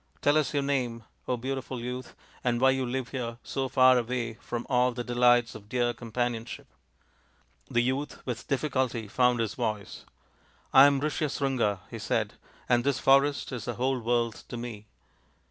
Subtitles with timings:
[0.19, 4.65] Tell us your name, beautiful youth, and why you live here, so far away from
[4.67, 6.65] all the delights of dear companionship?"
[7.69, 10.05] The youth with difficulty found his voice."
[10.73, 12.33] I am Rishyasringa," he said,"
[12.67, 14.87] and this forest is the whole world to me.